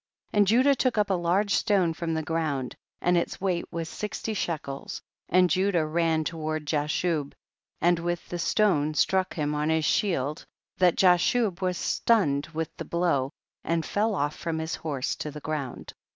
[0.31, 0.37] 32.
[0.39, 4.33] And Judah took up a large stone from the ground, and its weight was sixty
[4.33, 7.33] shekels, and Judah ran to ward Jashub,
[7.81, 10.43] and with the stone struck him on his shield,
[10.79, 13.29] that Jashub was stunned with the blow,
[13.63, 15.93] and fell off from his horse to the ground.